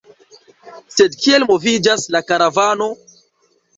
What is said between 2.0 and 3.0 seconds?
la karavano?